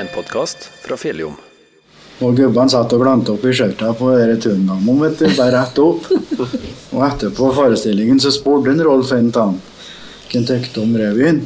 [0.00, 1.34] en podkast fra Fjelljom.
[2.24, 5.80] Og gubbene satt og glante opp i skjørta på dere tundamene, vet du, bare rett
[5.82, 6.06] opp.
[6.94, 11.42] Og etterpå forestillingen så spurte Rolf en av ham hva han tykte om revyen.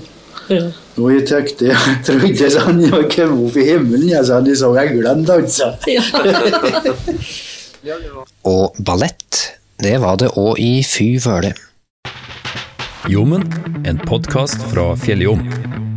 [1.01, 4.71] Og jeg tykte, jeg trodde sånn, jeg kom opp i himmelen, jeg sa de så
[4.85, 5.71] eglene danse.
[8.55, 9.45] Og ballett,
[9.83, 11.55] det var det òg i Fy vøle.
[13.09, 13.43] Jommen,
[13.87, 15.43] en podkast fra Fjelljom.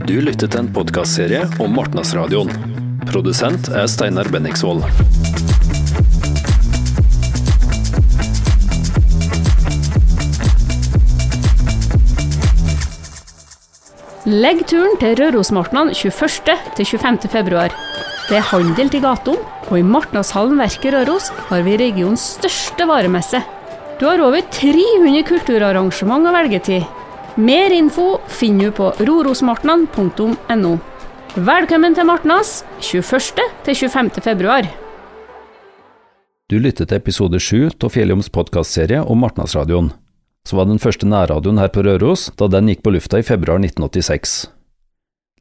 [0.04, 2.50] Du lytter til en podkastserie om Martnasradioen.
[3.08, 4.84] Produsent er Steinar Benningsvold.
[14.28, 16.60] Legg turen til Rørosmartnan 21.
[16.76, 17.32] til 25.
[17.32, 17.72] februar.
[18.28, 19.40] Det er handel til gatene,
[19.72, 23.40] og i Martnadshallen Verket Røros har vi regionens største varemesse.
[23.98, 26.84] Du har over 300 kulturarrangement å velge til.
[27.38, 30.70] Mer info finner du på rorosmartnan.no.
[31.36, 33.44] Velkommen til Martnas 21.
[33.62, 34.08] til 25.
[34.26, 34.66] februar.
[36.50, 39.92] Du lytter til episode 7 av Fjelljoms podkastserie om Martnasradioen,
[40.50, 43.62] som var den første nærradioen her på Røros da den gikk på lufta i februar
[43.62, 44.34] 1986.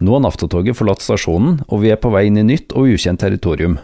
[0.05, 3.23] Nå har naftatoget forlatt stasjonen, og vi er på vei inn i nytt og ukjent
[3.25, 3.79] territorium.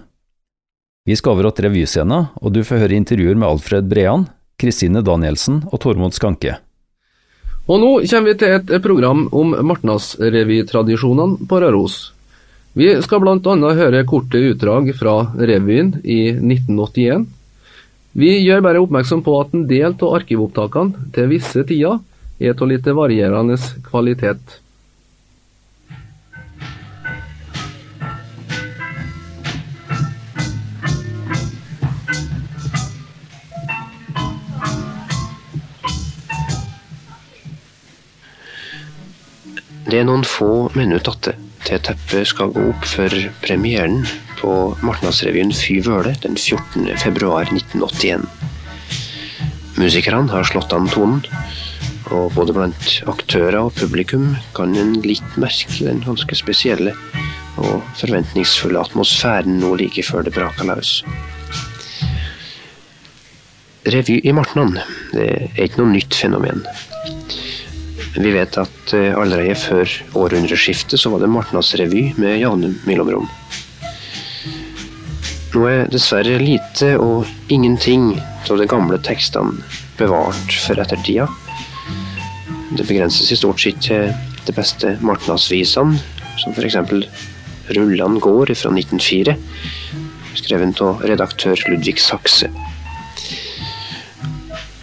[1.08, 4.28] Vi skal over til revyscena, og du får høre intervjuer med Alfred Brean,
[4.60, 6.58] Kristine Danielsen og Tormod Skanke.
[7.70, 12.00] Og nå kommer vi til et program om Martnas-revytradisjonene på Røros.
[12.74, 13.54] Vi skal bl.a.
[13.76, 17.28] høre korte utdrag fra revyen i 1981.
[18.18, 22.00] Vi gjør bare oppmerksom på at en del av arkivopptakene til visse tider
[22.42, 24.61] er av litt varierende kvalitet.
[39.92, 43.12] Det er noen få minutter igjen til teppet skal gå opp for
[43.44, 43.98] premieren
[44.38, 46.86] på Martnadsrevyen Fy vøle den 14.
[46.96, 48.24] februar 1981.
[49.76, 51.20] Musikerne har slått an tonen,
[52.08, 56.94] og både blant aktører og publikum kan en litt merke den ganske spesielle
[57.60, 61.02] og forventningsfulle atmosfæren nå like før det braker løs.
[63.92, 64.72] Revy i Martnan
[65.12, 66.64] det er ikke noe nytt fenomen.
[68.12, 69.88] Vi vet at eh, allerede før
[70.20, 73.28] århundreskiftet så var det Martnadsrevy med jevne mellomrom.
[75.52, 78.14] Nå er dessverre lite og ingenting
[78.50, 79.64] av de gamle tekstene
[79.98, 81.26] bevart for ettertida.
[82.72, 84.12] Det begrenses i stort sett til
[84.46, 86.00] de beste Martnadsvisene,
[86.40, 86.78] som f.eks.
[87.72, 89.36] Rullan gård fra 1904,
[90.40, 92.50] skrevet av redaktør Ludvig Sakse.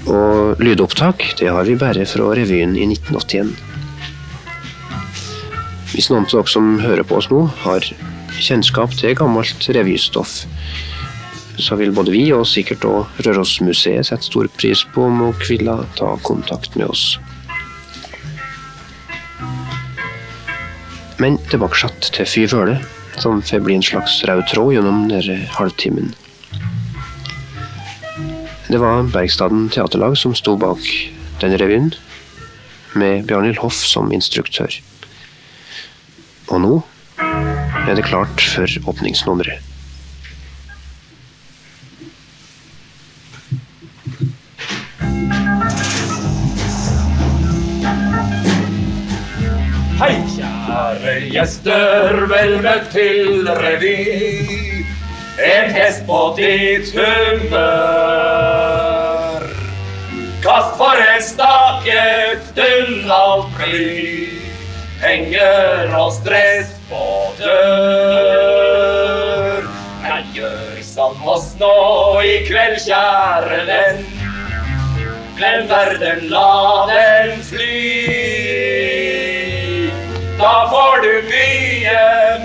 [0.10, 3.52] Og lydopptak det har vi bare fra revyen i 1981.
[5.94, 7.86] Hvis noen av dere som hører på oss nå, har
[8.40, 10.46] kjennskap til gammelt revystoff,
[11.60, 15.76] så vil både vi og sikkert òg Rørosmuseet sette stor pris på om dere ville
[16.00, 17.20] ta kontakt med oss.
[21.20, 22.80] Men tilbake til Fy vøle,
[23.20, 26.14] som får bli en slags rød tråd gjennom denne halvtimen.
[28.70, 30.84] Det var Bergstaden Teaterlag som sto bak
[31.42, 31.88] den revyen,
[32.94, 34.70] med Bjarnhild Hoff som instruktør.
[36.54, 36.76] Og nå
[37.18, 39.66] er det klart for åpningsnummeret.
[49.98, 53.98] Hei, kjære gjester, vel møtt til revy.
[55.42, 57.99] En hest på ditt humør.
[63.70, 64.28] Bly.
[65.00, 67.06] Henger og stress på
[67.40, 68.50] dør.
[70.04, 71.76] Men gjør som oss nå
[72.26, 74.02] i kveld, kjære venn.
[75.38, 77.80] Glem verden, la den fly.
[80.40, 82.02] Da får du mye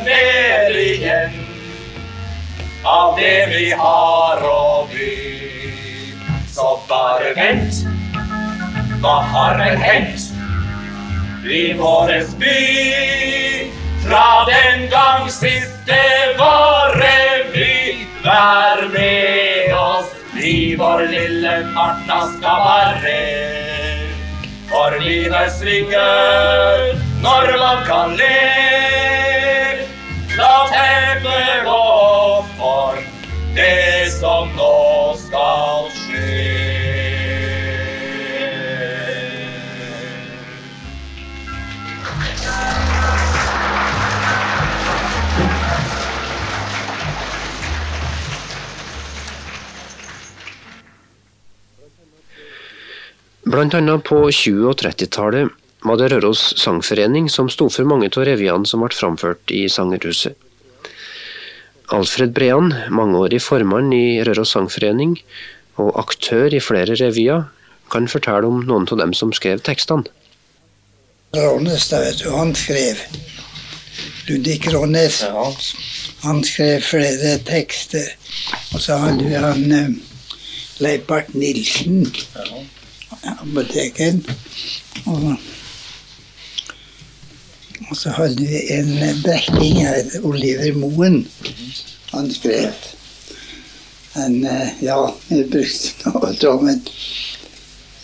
[0.06, 1.34] mer igjen
[2.84, 5.14] av det vi har å by.
[6.54, 7.82] Så bare vent,
[9.02, 10.13] hva har vel hendt
[11.50, 13.70] i våres by?
[14.06, 16.00] Fra den gang siste
[16.38, 20.12] var revy, vær med oss
[20.42, 23.00] i vår lille Martna skal.
[24.68, 28.73] For livet svinger når man kan le.
[53.54, 55.52] Blant annet på 20- og 30-tallet
[55.86, 60.34] var det Røros Sangforening som sto for mange av revyene som ble framført i Sangerhuset.
[61.94, 65.14] Alfred Brean, mangeårig formann i Røros Sangforening
[65.78, 67.44] og aktør i flere revyer,
[67.94, 70.10] kan fortelle om noen av dem som skrev tekstene.
[71.38, 73.06] Rånes, da vet du, han skrev.
[74.32, 75.22] Ludvig Rånes.
[76.26, 78.16] Han skrev flere tekster.
[78.74, 79.94] Og så hadde vi han eh,
[80.82, 82.08] Leipart Nilsen,
[83.32, 84.24] apotekeren.
[85.06, 85.36] Og,
[87.90, 91.22] og så hadde vi en eh, brekking her, Oliver Moen.
[92.12, 92.72] Han skrev.
[94.14, 94.98] Men eh, ja,
[95.28, 96.80] vi brukte noe av men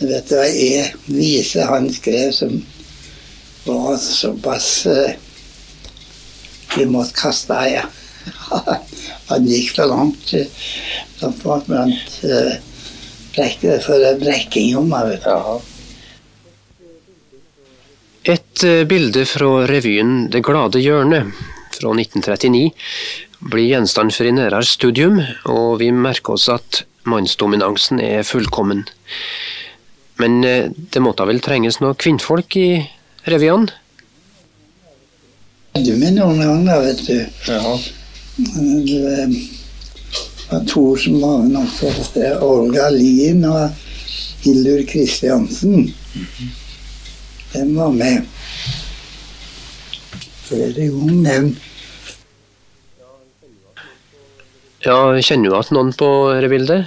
[0.01, 2.57] vet du hva, jeg viser han skrev som
[3.67, 5.13] var såpass eh,
[6.77, 7.81] Vi måtte kaste ei.
[9.31, 10.31] Han gikk for langt.
[11.21, 12.53] Blant eh,
[13.35, 15.61] brekk, for en brekking om meg, vet du.
[18.31, 21.33] Et eh, bilde fra revyen Det glade hjørnet
[21.73, 22.67] fra 1939
[23.41, 28.85] blir gjenstand for i nærere studium, og vi merker oss at mannsdominansen er fullkommen.
[30.21, 32.69] Men eh, det måtte vel trenges noe kvinnfolk i
[33.31, 33.73] revyene?
[35.81, 37.19] Du med noen ganger, vet du.
[40.51, 41.43] Det eh, var to som var
[42.15, 43.71] det er Olga Lien og
[44.43, 45.95] Hildur Kristiansen.
[47.53, 48.23] De var med.
[50.49, 51.59] Flere ganger nevnt.
[54.81, 56.09] Ja, kjenner du igjen noen på
[56.41, 56.87] rebildet?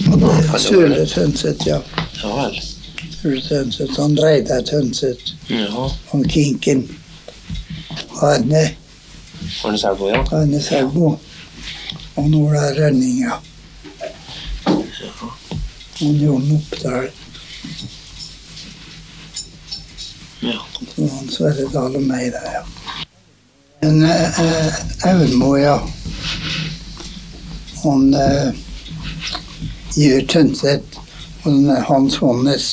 [0.00, 0.58] bildet?
[0.58, 1.78] Sturle Tønseth, ja.
[2.22, 2.58] Ja vel.
[3.12, 5.88] Sule Tønseth, han Reidar Tønseth, Ja.
[6.10, 6.88] han Kinken.
[8.22, 8.74] Arne,
[9.64, 10.24] Arne Selbo, ja.
[10.32, 11.18] Arne Selbo.
[12.18, 12.34] Og
[12.78, 13.36] Rønninga.
[16.02, 17.08] Og Jon Oppdal.
[20.42, 20.58] Ja.
[20.98, 22.64] Og Sverre Dahl og meg der, ja.
[23.82, 25.76] Men eh, Aurmo, ja.
[27.84, 28.50] Han eh,
[29.98, 30.98] Gjør Tønseth
[31.46, 32.66] og Hans Hånes.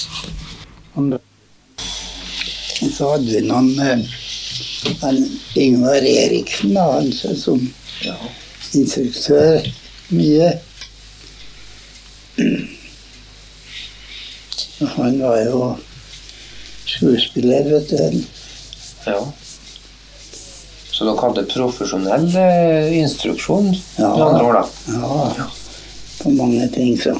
[0.95, 1.13] Han,
[2.95, 4.01] så hadde vi noen eh,
[5.03, 5.21] han,
[5.57, 7.69] Ingvar Eriksen, da, han som- som
[8.75, 9.65] instruktør
[10.15, 10.51] mye.
[14.81, 15.59] Og Han var jo
[16.85, 18.23] skuespiller, vet du.
[19.07, 19.19] ja.
[20.95, 23.73] Så dere hadde profesjonell eh, instruksjon?
[23.99, 24.13] Ja.
[24.15, 24.93] med andre ord, da?
[24.95, 25.47] Ja,
[26.21, 27.17] på mange ting så.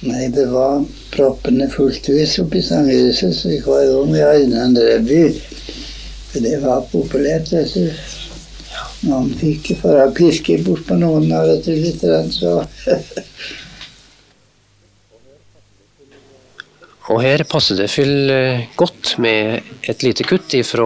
[0.00, 0.82] Nei, det var
[1.14, 5.22] proppene fullt hus oppe i Sangerhuset, så vi gang vi hadde en revy.
[6.32, 8.17] For det var populært, vet du.
[9.06, 12.02] Man fikk for å pirke bort på noen av dette litt,
[12.34, 12.64] så
[17.08, 20.84] Og her passer det fyll eh, godt med et lite kutt ifra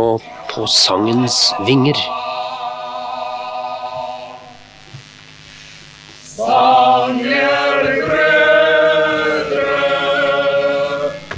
[0.53, 1.99] På sangens vinger.
[6.37, 9.67] Sanger brødre.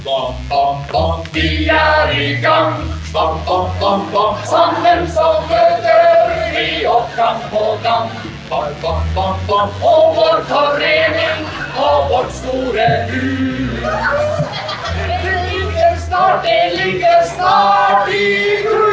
[0.05, 2.77] Bam, bam, bam, vi er i gang.
[3.13, 4.84] Bam, bam, bam, bam.
[9.55, 11.47] Og vår forening
[11.77, 13.85] og vårt store hus.
[15.23, 18.33] Det ligger snart, det ligger snart i
[18.67, 18.84] grus.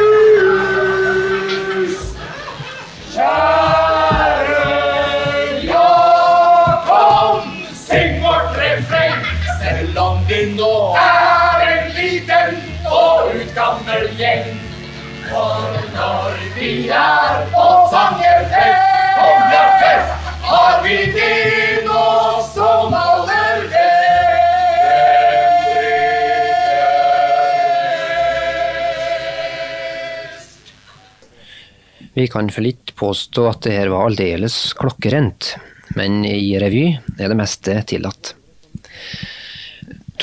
[32.23, 35.57] Vi kan for litt påstå at det her var aldeles klokkerent,
[35.97, 36.85] men i revy
[37.19, 38.29] er det meste tillatt.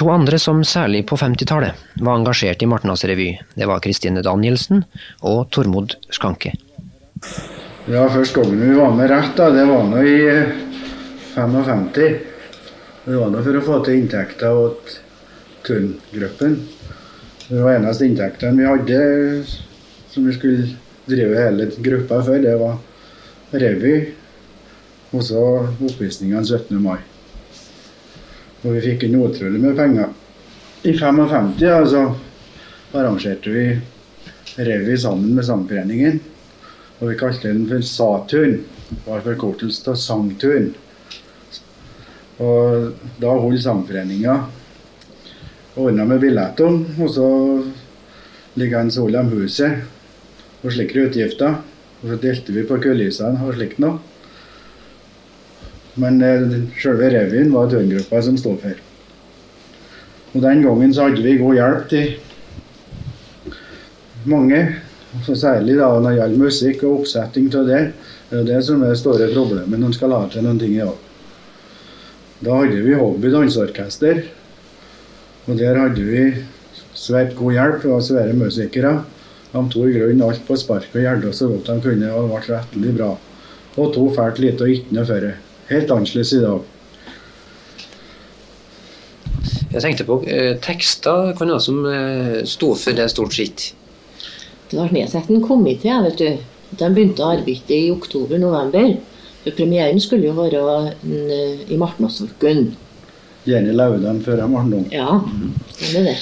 [0.01, 4.87] To andre som særlig på 50-tallet var engasjert i Martnas revy, det var Kristine Danielsen
[5.21, 6.55] og Tormod Skanke.
[7.85, 10.59] Ja, første gangen vi var med rett, da, det var nå i eh,
[11.37, 11.87] 55.
[13.05, 14.95] Det var nå for å få til inntekter til
[15.69, 16.63] turngruppen.
[17.51, 19.03] Det var eneste inntektene vi hadde
[20.09, 20.79] som vi skulle
[21.11, 22.41] drive hele gruppa før.
[22.43, 22.79] det var
[23.51, 23.95] revy
[25.11, 25.43] og så
[25.83, 26.79] oppvisningene 17.
[26.83, 26.99] mai.
[28.63, 30.13] Og vi fikk inn utrolig med penger.
[30.87, 32.05] I 55 altså,
[32.95, 33.65] arrangerte vi
[34.57, 36.21] revy sammen med Sangforeningen.
[37.01, 38.61] Og vi kalte den for Saturn.
[39.07, 40.73] Var forkortelse av Sangturn.
[42.41, 44.39] Og da holdt sangforeninga
[45.81, 47.27] ordna med billetter, og så
[48.59, 50.00] ligger holdt de huset
[50.61, 51.61] og slike utgifter.
[52.01, 53.99] Og så delte vi på kulissene og slikt noe.
[56.01, 58.79] Men eh, selve revyen var turngruppa som sto for.
[60.31, 62.15] Og den gangen så hadde vi god hjelp til
[64.31, 64.61] mange.
[65.27, 67.85] Så særlig da når det gjelder musikk og oppsetting av det.
[68.31, 70.77] Det er det som er det store problemet når en skal ha til noen ting
[70.77, 70.99] i dag.
[72.41, 74.23] Da hadde vi hobby danseorkester.
[75.49, 76.23] Og der hadde vi
[76.95, 77.89] svært god hjelp.
[77.89, 79.01] Vi svære musikere.
[79.51, 82.35] De tok i grunnen alt på spark og gjerda så godt de kunne, og det
[82.35, 83.15] ble rettelig bra.
[83.79, 85.27] Og to fælt lite og ikke noe før.
[85.71, 86.69] Helt annerledes i dag.
[89.71, 93.69] Jeg tenkte på eh, tekster kan noe som eh, sto for det stort sett.
[94.71, 96.31] Det ble nedsatt en komité, vet du.
[96.71, 98.97] De begynte å arbeide i oktober-november.
[99.57, 102.73] Premieren skulle jo være en, eh, i Martnasvåken.
[103.47, 104.91] Gjerne Laudan før noen.
[104.93, 105.21] Ja,
[105.75, 106.19] stemmer det.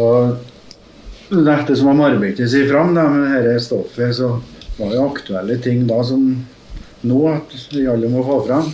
[0.00, 0.40] Og
[1.32, 4.34] etter som de arbeidet seg fram da, med dette stoffet, så
[4.76, 6.26] var det aktuelle ting da som
[7.08, 8.68] nå at vi alle må få fram.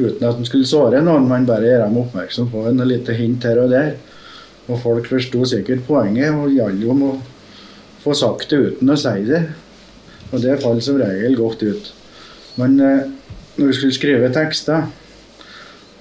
[0.00, 3.44] Uten at en skulle såre noen, men bare gjøre dem oppmerksom på en lite hint
[3.48, 3.94] her og der.
[4.68, 7.14] Og folk forsto sikkert poenget, og det gjaldt om å
[8.04, 9.42] få sagt det uten å si det.
[10.30, 11.90] Og det falt som regel godt ut.
[12.60, 13.08] Men eh,
[13.56, 14.86] når vi skulle skrive tekster,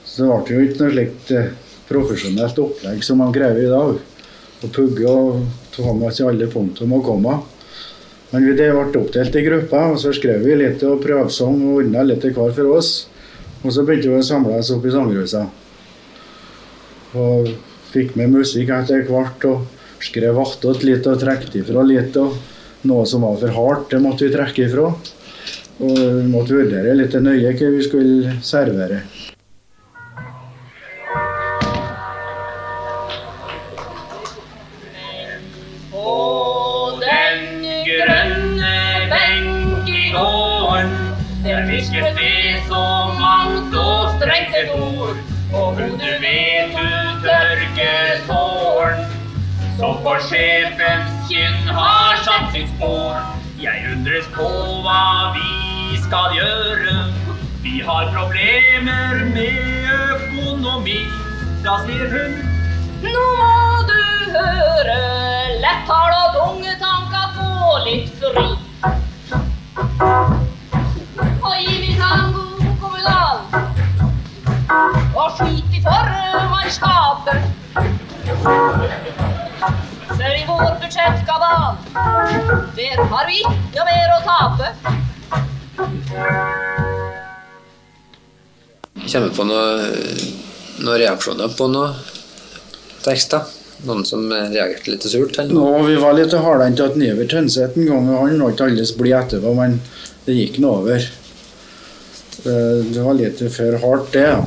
[0.05, 1.49] så ble det jo ikke noe slikt eh,
[1.89, 3.97] profesjonelt opplegg som man krever i dag.
[4.59, 7.39] Å pugge og ta med seg alle punktum og komma.
[8.29, 11.79] Men vi det ble oppdelt i grupper, og så skrev vi litt og prøvesang og
[11.81, 12.91] ordna litt hver for oss.
[13.63, 15.47] Og så begynte vi å samle oss opp i sanghuset.
[17.17, 17.49] Og
[17.89, 19.65] fikk med musikk etter hvert og
[20.05, 22.19] skrev attåt litt og trekte ifra litt.
[22.21, 22.37] Og
[22.89, 24.93] noe som var for hardt, det måtte vi trekke ifra.
[25.79, 29.01] Og vi måtte vurdere litt nøye hva vi skulle servere.
[50.89, 53.17] Sjefens har satt sitt spor.
[53.59, 54.47] Jeg undres på
[54.83, 56.95] hva vi skal gjøre.
[57.63, 61.01] Vi har problemer med økonomi.
[61.65, 62.31] Da sier hun
[63.03, 63.99] Nå må du
[64.33, 64.97] høre,
[65.63, 67.51] letthal og tunge tanker få
[67.85, 68.47] litt fri.
[71.39, 72.43] Og gi vi tango
[72.81, 73.37] kommunal,
[75.15, 77.39] og skit i formannskapet.
[80.19, 81.77] For i vår budsjettkabal,
[82.75, 84.71] der har vi ikke mer å tape.
[89.09, 89.69] Kommer på noe,
[90.83, 91.95] noen reaksjoner på noen
[93.05, 93.47] tekster?
[93.87, 95.37] Noen som reagerte litt surt?
[95.39, 95.55] Eller?
[95.55, 98.91] Nå, vi var litt hardhendte til at Iver Tønseth en gang, han var ikke alles
[98.99, 99.77] blid etterpå, men
[100.25, 101.05] det gikk nå over.
[102.43, 104.27] Eh, Det var litt for hardt, det.
[104.27, 104.43] ja.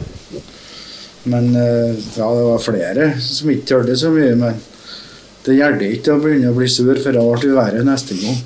[1.32, 4.34] Men eh, ja, det var flere som ikke tørde så mye.
[4.36, 4.60] Men
[5.42, 8.36] det hjelper ikke å begynne å bli sur, for da det verre neste gang.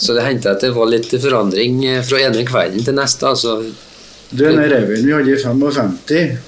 [0.00, 3.28] Så det hendte at det var litt forandring eh, fra ene kvelden til neste.
[3.28, 3.58] altså
[4.30, 6.38] Den revyen vi hadde i 55,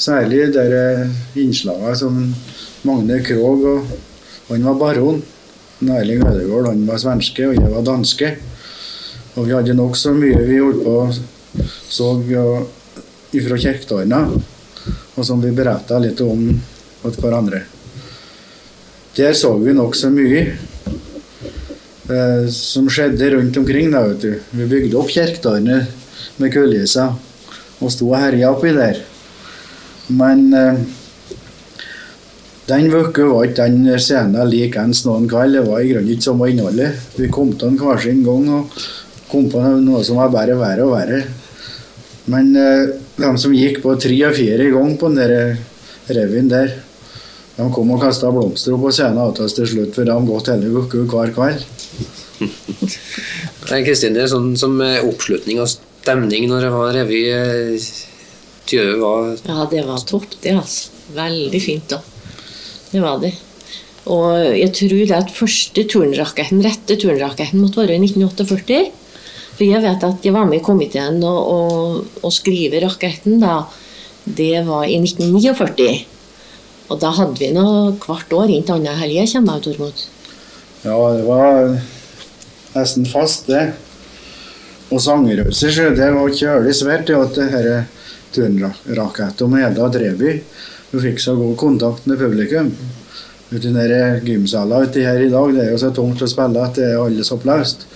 [0.00, 2.22] særlig de eh, innslagene som
[2.88, 3.98] Magne Krogh og
[4.50, 5.20] Han var baron.
[5.80, 8.30] Erling Ødegaard han var svenske, og jeg var danske.
[9.36, 10.96] Og vi hadde nokså mye vi holdt på
[11.88, 14.40] så fra Kjerkdalene,
[15.14, 17.62] og som vi beretta litt om til hverandre.
[19.16, 20.42] Der så vi nokså mye
[22.10, 23.90] eh, som skjedde rundt omkring.
[23.90, 24.36] Da, vet du.
[24.54, 25.82] Vi bygde opp Kjerkdalene
[26.40, 27.16] med kulisser
[27.80, 29.00] og sto og herja oppi der.
[30.14, 30.78] Men eh,
[32.70, 35.58] den uka var ikke den scenen likeens noen kveld.
[35.58, 37.08] Det var i grunnen ikke samme innholdet.
[37.18, 38.76] Vi kom til den hver sin gang og
[39.30, 41.24] kom på noe som var bare verre og verre.
[42.30, 45.66] Men eh, de som gikk på tre og fire i gang på den der
[46.50, 46.72] der,
[47.60, 50.28] de kom og kasta blomster opp og scenen til oss til slutt, for de har
[50.28, 51.66] gått hele uka hver kveld.
[53.86, 57.20] Kristin, det er sånn som eh, oppslutning og stemning når det var revy
[58.70, 60.96] Tjøe var Ja, det var topp, det, altså.
[61.10, 61.98] Veldig fint, da.
[62.92, 63.32] Det var det.
[64.10, 68.78] Og jeg tror det at første turnraketten, rette turnraketten måtte være i 1948.
[69.56, 73.64] For jeg vet at jeg var med i komiteen og, og, og skrive raketten da.
[74.24, 75.90] Det var i 1949.
[76.90, 77.66] Og da hadde vi nå
[78.02, 80.02] hvert år inntil annen helg, kommer jeg, Tormod.
[80.82, 81.76] Ja, det var
[82.74, 83.68] nesten fast, det.
[84.90, 87.06] Og sangerhuset, sjø, det var kjølig svært.
[87.06, 87.68] Det at det her
[88.34, 90.40] turnrakett om hele Treby
[90.90, 92.72] Du fikk så god kontakt med publikum.
[93.50, 96.74] Ute i gymsalen ute her i dag, det er jo så tungt å spille at
[96.78, 97.86] det er alles oppløst.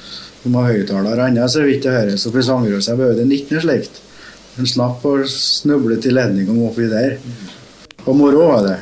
[0.45, 2.27] Du må ha høyttaler ennå så vidt det høres.
[2.29, 4.01] Og på Sangerøsa ikke 19 slikt.
[4.59, 7.19] En slapp å snuble til ledningene oppi der.
[8.05, 8.79] Og moro var det.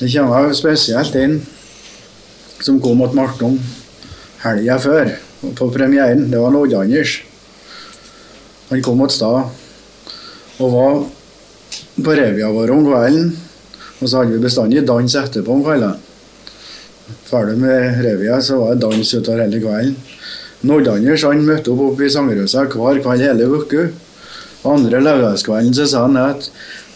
[0.00, 1.40] Det kommer spesielt inn
[2.60, 3.58] som kom mot Martnom
[4.40, 5.10] helga før,
[5.56, 6.28] på premieren.
[6.32, 7.18] Det var Odd Anders.
[8.70, 9.50] Han kom mot stad
[10.60, 11.00] og var
[12.00, 13.32] på revya vår om kvelden.
[14.00, 15.98] Og så hadde vi bestandig dans etterpå om kveldene.
[17.26, 19.96] Ferdig med revya, så var det dans utover hele kvelden.
[20.70, 23.88] Odd Anders han møtte opp opp i Sangerøsa hver kveld hele uka.
[24.68, 26.50] Andre lørdagskvelden så sa han at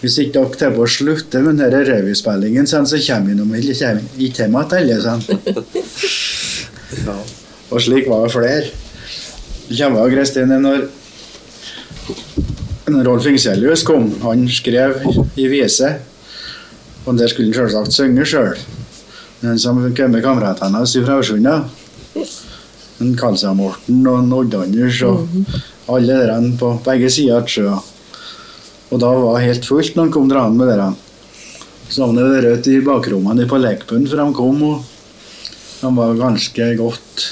[0.05, 3.77] hvis ikke dere til å slutte med denne revyspillingen, sånn, så kommer vi noe ikke
[3.81, 5.15] hjem igjen alle.
[6.95, 7.15] Ja.
[7.73, 8.67] Og slik var det flere.
[9.67, 10.85] Det kommer av Kristine når,
[12.93, 14.11] når Rolf Ingselius kom.
[14.27, 15.01] Han skrev
[15.41, 15.95] i vise,
[17.05, 18.61] og der skulle han selvsagt synge sjøl.
[19.41, 21.57] Men som kom med kameratene hans fra Årsunda.
[23.19, 25.27] Kalsa Morten og Odd Anders og
[25.91, 27.81] alle der på begge sider av sjøa.
[28.95, 30.93] Og da var det helt fullt når han kom draende med dere.
[31.91, 36.69] Så hadde det vært i bakrommene på lekbunnen før han kom, og han var ganske
[36.79, 37.25] godt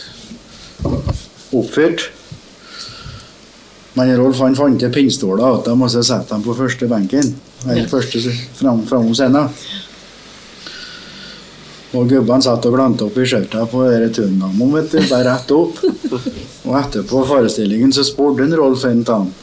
[1.54, 2.08] oppført.
[3.94, 7.30] Men Rolf han fant pinnstoler til dem og så satte dem på første benken.
[7.68, 8.20] Eller første
[8.58, 9.52] fram, framom scenen.
[11.92, 13.84] Og gubbene satt og glante opp i skjørta på
[14.16, 15.78] turndamen, vet du, bare rett opp.
[16.66, 19.34] Og etterpå forestillingen så spurte Rolf en av dem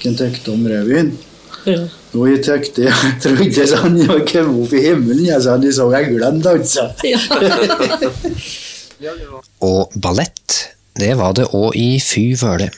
[0.00, 1.10] hva han tykte om revyen.
[1.66, 5.88] Og jeg tykte jeg trodde sånn jeg kom opp i himmelen, jeg sa de så
[5.98, 6.86] eglene danse.
[9.70, 10.56] Og ballett,
[11.00, 12.68] det var det òg i Fy vøle.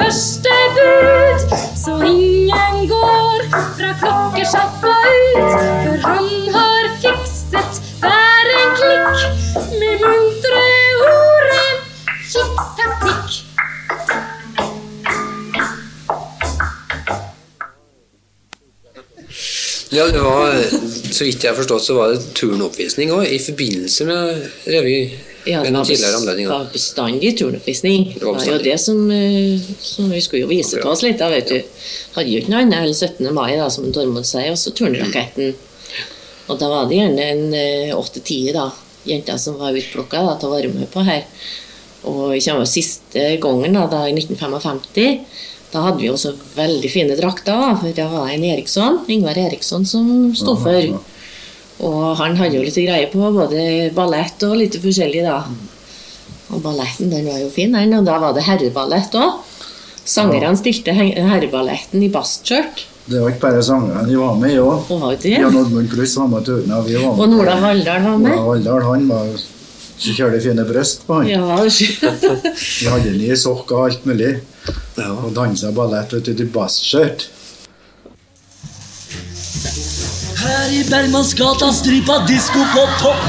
[0.00, 3.38] Første bud, så ingen går.
[3.76, 4.89] Fra klokkesjappa
[21.20, 24.38] så vidt jeg har forstått, så var det turnoppvisning òg, i forbindelse med
[24.72, 24.94] revy.
[25.44, 26.48] Ja, det var, anledninger.
[26.48, 28.06] var bestandig turnoppvisning.
[28.14, 31.18] Det var var jo det som, eh, som Vi skulle jo vise til oss litt,
[31.20, 31.60] da, vet du.
[32.14, 33.34] Hadde jo ikke noe annet enn 17.
[33.36, 35.52] mai, da, som Tormod sier, og så turnraketten.
[36.48, 38.70] Og da var det gjerne en eh, åtte-ti da,
[39.04, 41.28] jenter som var utplukka til å være med på her.
[42.08, 45.20] Og jeg kommer siste gangen, da, da i 1955,
[45.70, 47.52] da hadde vi også veldig fine drakter.
[47.52, 51.00] da, det var en Eriksson, Ingvar Eriksson som sto for.
[51.86, 55.38] Og han hadde jo litt greie på både ballett og litt forskjellig, da.
[56.50, 59.38] Og balletten den var jo fin, den, og da var det herreballett òg.
[60.10, 62.84] Sangerne stilte herreballetten i bastskjørt.
[63.10, 64.90] Det var ikke bare sangerne, de var med òg.
[64.90, 65.36] Og var det?
[65.38, 67.14] Jan Oddmund Pluss var med til var.
[67.14, 68.34] Og Nola Halldal var med.
[68.34, 69.32] Nola Halldal, han var
[70.00, 71.28] så kjølig fine bryst på han.
[71.28, 74.36] Ja, Vi hadde den i sokk og alt mulig.
[75.00, 77.28] Og dansa ballett ute i bastskjørt.
[80.40, 83.24] Her i Bergmannsgata stripa disko på topp.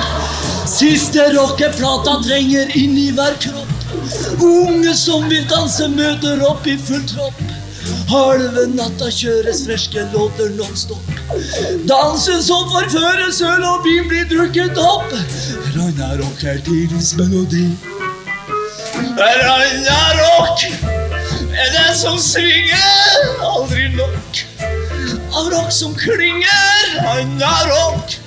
[0.67, 3.71] Siste rockeplata trenger inn i hver kropp.
[4.39, 7.41] Unge som vil danse, møter opp i full tropp.
[8.11, 11.11] Halve natta kjøres ferske låter nonstop.
[11.89, 15.11] Dansen som forføres, øl og vin blir drukket opp.
[15.75, 17.65] Ragna rock er tidens melodi.
[19.19, 23.19] Ragna rock er den som svinger,
[23.51, 24.45] aldri nok
[25.41, 28.19] av rock som klinger, Anna rock.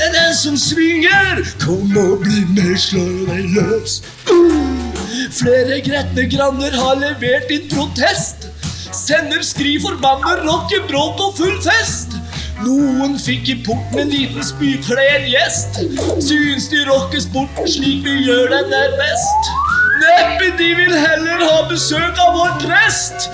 [0.00, 4.00] Er den som svinger, kom og bli med, slå deg løs.
[4.28, 4.92] Uh,
[5.32, 8.48] flere gretne granner har levert inn protest.
[8.96, 12.16] Sender skri, forbanner, rocker, bråk og full fest.
[12.60, 15.80] Noen fikk i port med en liten spyklen gjest.
[16.26, 19.52] Syns de rocker sporten slik vi gjør den er best.
[20.00, 23.30] Neppe de vil heller ha besøk av vår prest.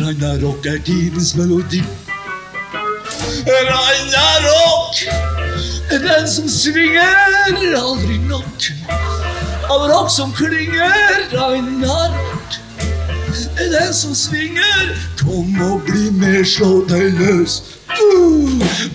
[0.00, 1.82] Ragnarok er tidens melodi.
[5.90, 7.16] Er den som svinger
[7.76, 8.66] aldri nok.
[9.70, 10.92] Av rock som klinger,
[11.32, 12.58] Ragnarok.
[13.70, 14.94] den som svinger.
[15.20, 17.62] Kom og bli med, slå deg løs.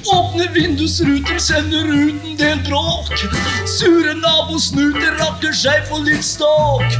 [0.05, 3.13] Åpne vindusruter, sender ut en del bråk.
[3.79, 6.97] Sure nabosnuter rakker seg for litt ståk.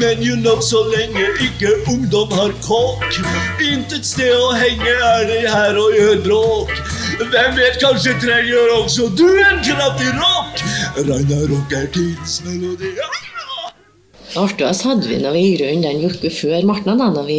[0.00, 3.20] Men you know, så lenge ikke ungdom har kåk.
[3.62, 6.74] Intet sted å henge er de her og gjør bråk.
[7.18, 10.62] Hvem vet, kanskje trenger også du en kraftig rock.
[10.98, 12.94] Ragnarok er tidens melodi.
[14.36, 17.38] Artigst hadde vi når vi i grunnen den uka før Martna, da, når vi,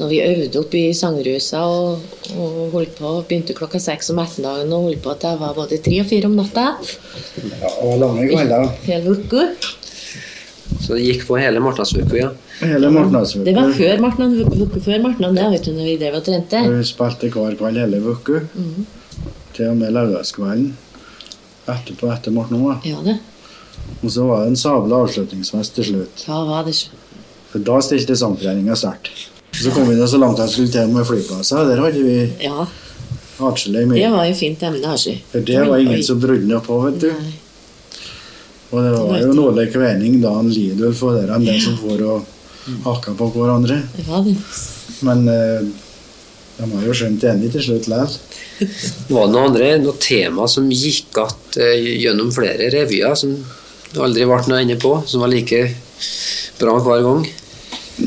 [0.00, 2.04] når vi øvde opp i sangrusa og,
[2.38, 5.80] og holdt på, begynte klokka seks om ettermiddagen og holdt på til det var både
[5.84, 6.66] tre og fire om natta.
[7.44, 8.70] Ja, og lange kvelder.
[8.86, 9.44] Hele uka.
[10.84, 12.30] Så det gikk på hele Martnasuka, ja.
[12.62, 13.44] Hele Martnasvøk.
[13.46, 14.30] Det var før Martna,
[14.64, 16.64] uka før Martna, det vet du, når vi drev og trente.
[16.72, 18.40] Vi spilte hver kveld hele uka.
[18.54, 18.88] Mhm.
[19.54, 20.72] Til og med lørdagskvelden.
[21.70, 22.80] Etterpå etter Martna.
[22.84, 23.20] Ja, det.
[24.02, 26.24] Og så var det en sabla avslutningsfest til slutt.
[26.28, 27.00] Ja, var det ikke.
[27.52, 29.28] For da stilte sangforeninga sterkt.
[29.54, 31.68] Så kom vi ned så langt jeg skulle til med flyplasser.
[31.68, 32.66] Der hadde vi Ja,
[33.38, 35.14] atskillig det var jo fint emne, altså.
[35.30, 37.10] For det var ingen som brydde på, vet du.
[38.74, 41.54] Og det var jo noe kvening da han Lidulf og der enn ja.
[41.62, 42.30] som får og
[42.88, 43.78] hakka på hverandre.
[43.94, 44.34] Det var det.
[45.06, 45.66] Men eh,
[46.58, 48.16] de har jo skjønt enig til slutt likevel.
[49.10, 53.36] Var det noen andre noe tema som gikk att eh, gjennom flere revyer, som
[53.94, 55.60] det aldri ble noe ende på, som var like
[56.58, 57.24] bra hver gang?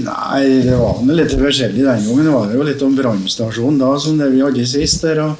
[0.03, 2.25] Nei, det var noe litt forskjellig den gangen.
[2.27, 5.21] Det var jo litt om brannstasjonen da, som det vi hadde sist der.
[5.23, 5.31] Og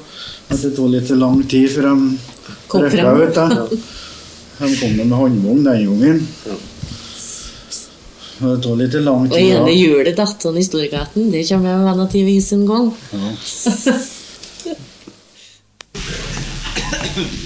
[0.48, 1.94] at det tok litt lang tid før de
[2.72, 3.34] røkka ut.
[3.36, 3.46] da.
[4.58, 6.24] De kom med håndvogn den gangen.
[8.38, 9.52] Og det tok litt lang Og tid.
[9.52, 9.74] ene da.
[9.76, 11.28] hjulet datt i Storgaten.
[11.34, 12.88] Det kommer jeg med til å vise en gang.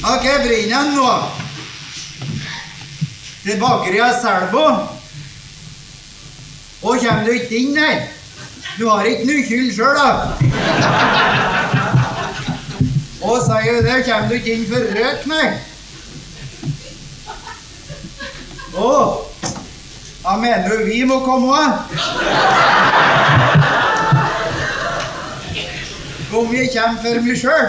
[0.02, 1.08] Ok, Brinjan nå.
[3.42, 4.64] Til bakeriet Selbo.
[6.82, 8.00] Og kommer du ikke inn der?
[8.78, 10.08] Du har ikke noe skyld sjøl, da.
[13.22, 15.48] Og sier du det, kommer du ikke inn for røk, nei?
[18.72, 18.90] Å,
[20.22, 21.70] da mener du vi må komme òg?
[26.32, 27.66] Om vi kommer for meg sjøl?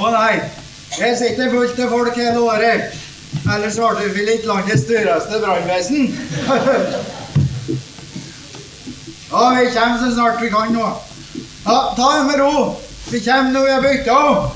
[0.00, 0.34] Å nei,
[0.96, 3.02] jeg sitter fullt til folk hele året.
[3.32, 6.08] Ellers ble vi litt landets dyreste brannvesen.
[9.32, 10.88] Ja, vi kommer så snart vi kan nå.
[11.64, 12.76] Ja, ta det med ro.
[13.10, 14.50] Vi kommer når vi har bytta om.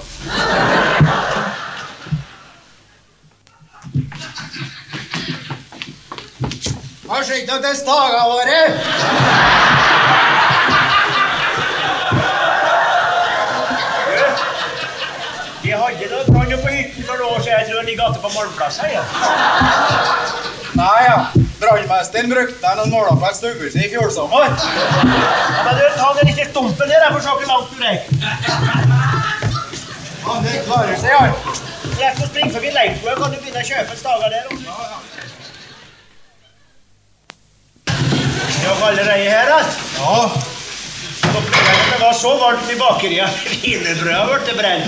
[7.06, 8.60] Hva skjedde til stagene våre?
[17.56, 18.90] Jeg tror han ligger igjen på målplass her.
[18.96, 19.02] Ja.
[20.76, 21.18] Nei ja,
[21.60, 24.44] brannmesteren brukte noen et stughuset i fjor sommer.
[24.44, 24.50] Ja,
[25.64, 28.12] men du, ta den lille stumpen her, jeg får se hvor langt du rekker.
[30.26, 31.32] Ja, det klarer seg, han.
[31.96, 34.44] Rett og spring forbi Leikvoll, kan du begynne å kjøpe stager der.
[34.50, 34.64] om du-
[38.66, 39.78] Ja, allerede her, altså?
[40.02, 40.42] Ja.
[41.90, 43.30] Det var så varmt i bakeriet.
[43.62, 44.86] Wienerbrødet ble brent.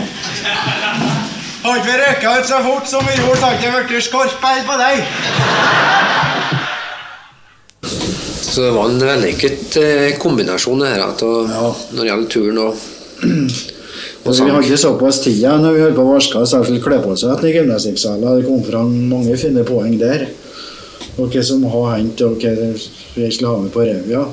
[1.77, 4.75] Ikke vi røyka ut så fort som vi gjorde, så har ikke blitt skorpeil på
[4.81, 4.95] deg.
[8.49, 11.51] Så det var en vellykket eh, kombinasjon det her, at, og,
[11.93, 12.73] når det gjelder turen og,
[13.23, 13.29] og
[14.29, 16.83] Og vi hadde hadde såpass tid ja, når vi holdt på å vaske oss særskilt
[16.85, 18.27] kle på seg i gymnastikksalen.
[18.37, 20.27] Det kom fram mange fine poeng der.
[21.17, 24.27] Og hva som har hendt, og hva vi skulle ha med på revya.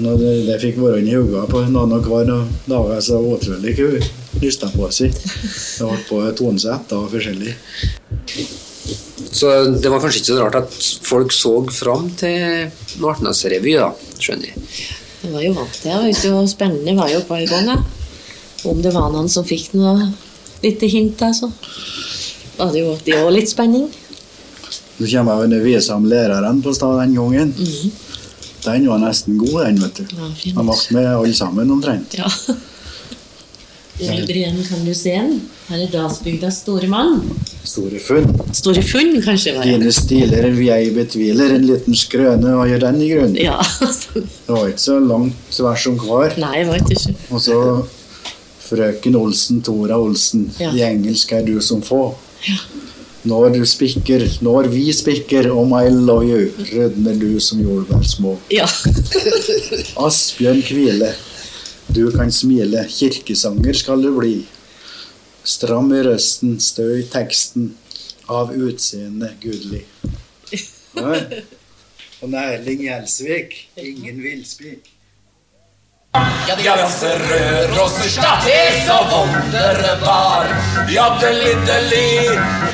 [0.00, 3.90] Det, det fikk være inni i hodet på noen og hver dag, så utrolig hva
[4.38, 5.14] lysta på seg.
[5.14, 7.54] Det ble på tonesett og forskjellig.
[9.30, 12.70] Så det var kanskje ikke så rart at folk så fram til
[13.02, 14.64] Martnesrevy, da, skjønner jeg.
[15.20, 15.98] Jeg var jo vant til det.
[16.06, 17.68] vet du, og Spennende var jo hver gang.
[17.68, 17.76] da.
[18.70, 20.10] Om det var noen som fikk noe
[20.64, 21.50] lite hint, altså.
[21.50, 23.88] så var det jo det òg litt spenning.
[25.00, 27.54] Nå kommer jeg viser om læreren på stad den gangen.
[28.64, 30.16] Den var nesten god, den, vet du.
[30.16, 30.32] Ja.
[30.58, 32.18] Han ble med alle sammen omtrent.
[32.18, 32.28] Ja.
[34.00, 35.40] Emil kan du se den?
[35.68, 37.20] Her er Dalsbygdas store mann.
[37.64, 38.26] Store funn.
[38.56, 39.54] Store funn, kanskje?
[39.56, 39.64] var.
[39.68, 43.36] Dine stiler jeg betviler, en liten skrøne, hva gjør den i grunnen?
[43.36, 43.58] Ja.
[44.16, 46.34] Det var ikke så langt vers som hver.
[46.40, 47.14] Nei, det var ikke.
[47.30, 47.60] Og så
[48.70, 50.72] frøken Olsen, Tora Olsen, Ja.
[50.72, 52.14] i engelsk er du som få.
[53.28, 58.38] Når du spikker, når vi spikker om I love you, rødmer du som jordbær små.
[58.50, 58.64] Ja.
[60.06, 61.12] Asbjørn hvile,
[61.94, 64.34] du kan smile, kirkesanger skal du bli.
[65.44, 67.74] Stram i røsten, stø i teksten,
[68.30, 69.84] av utseende gudelig.
[70.94, 71.16] Ja.
[72.20, 73.54] Og Erling Gjelsvik.
[73.80, 74.90] Ingen villspik.
[76.12, 80.46] Ja, altså Rørosstad stadig så wunderbar.
[80.90, 82.10] Jaddelideli,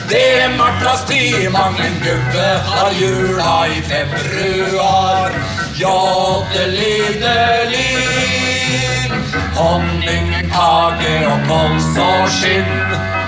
[0.09, 1.51] det er Martas tid.
[1.53, 5.31] Mange gubbe har jula i februar.
[5.81, 6.97] Jaddelideli.
[9.57, 12.69] Honningkake og kols og skinn.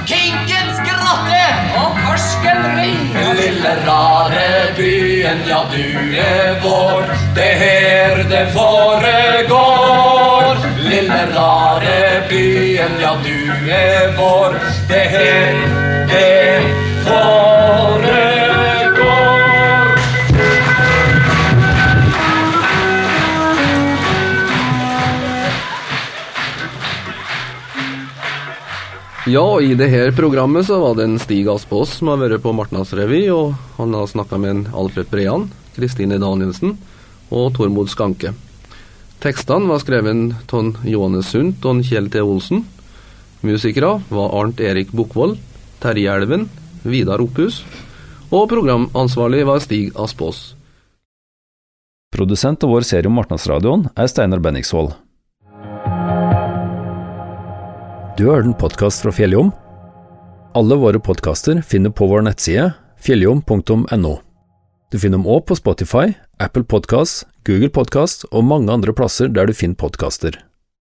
[0.09, 1.45] Kinkens grotte
[1.81, 3.17] og karsken ring.
[3.39, 4.45] Lille rare
[4.77, 5.89] byen, ja du
[6.21, 7.03] er vår.
[7.37, 10.45] Det er her det foregår.
[10.85, 13.39] Lille rare byen, ja du
[13.81, 14.61] er vår.
[14.89, 15.55] Det er her
[16.13, 16.63] det
[17.05, 17.48] foregår.
[29.29, 32.41] Ja, og i det her programmet så var det en Stig Aspås som har vært
[32.41, 35.43] på Martnadsrevy, og han har snakka med en Alfred Brean,
[35.77, 36.79] Kristine Danielsen
[37.29, 38.31] og Tormod Skanke.
[39.21, 42.23] Tekstene var skrevet av Johannes Sundt og Kjell T.
[42.25, 42.63] Olsen.
[43.45, 45.37] Musikere var Arnt Erik Bukkvold,
[45.83, 46.47] Terje Elven,
[46.89, 47.61] Vidar Opphus,
[48.33, 50.55] og programansvarlig var Stig Aspås.
[52.17, 54.97] Produsent av vår serie om Martnadsradioen er Steinar Benningsvold.
[58.19, 59.53] Du har hørt en podkast fra Fjelljom.
[60.59, 62.65] Alle våre podkaster finner på vår nettside
[62.99, 64.15] fjelljom.no.
[64.91, 69.47] Du finner dem òg på Spotify, Apple Podkast, Google Podkast og mange andre plasser der
[69.47, 70.35] du finner podkaster.